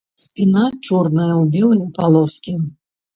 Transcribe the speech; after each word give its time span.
Спіна 0.21 0.61
чорная 0.87 1.33
ў 1.41 1.43
белыя 1.57 1.91
палоскі. 1.99 2.55